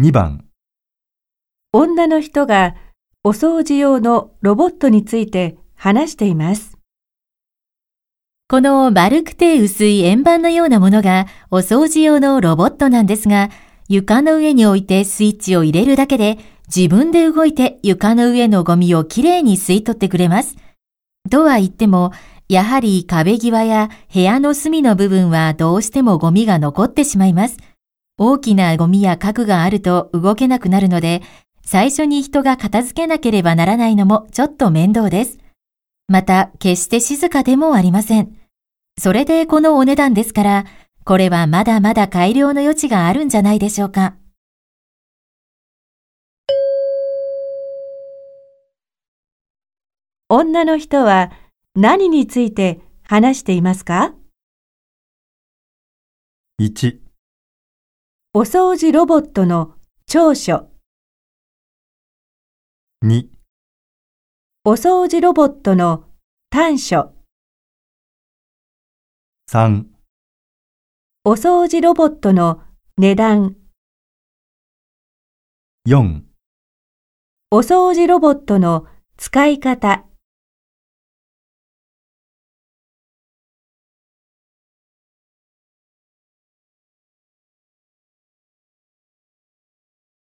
[0.00, 0.44] 2番
[1.72, 2.76] 女の人が
[3.24, 6.78] お掃除用のロボットについて話しています。
[8.48, 13.50] この丸くて薄い円盤のようなものがお掃除用のロボットなんですが、
[13.88, 16.38] 床の上に置いてスイッチを入れるだけで
[16.72, 20.54] 自分で動いて床の上のゴミをきれいに吸い取ってくれます。
[21.28, 22.12] とは言っても、
[22.48, 27.56] やはり壁際や部屋の隅の部分はどうしてもゴミが残ってしまいます。
[28.18, 31.22] 大きなゴミや家具があると動けなくなるので、
[31.64, 35.38] 最初に人が片付けなければならないのもちょっと面倒です。
[36.08, 38.36] また、決して静かでもありません。
[38.98, 40.64] それでこのお値段ですから、
[41.04, 44.16] これはまだまだ改良の余地があるんじゃないでしょうか。
[50.28, 51.30] 女の人は
[51.74, 54.12] 何について話していますか
[56.60, 57.07] ？1
[58.34, 59.72] お掃除ロボットの
[60.06, 60.68] 長所、
[63.02, 63.26] 2
[64.66, 66.04] お掃除ロボットの
[66.50, 67.14] 短所、
[69.50, 69.86] 3
[71.24, 72.60] お掃除ロボットの
[72.98, 73.56] 値段、
[75.88, 76.20] 4
[77.50, 80.07] お掃除ロボットの使い方。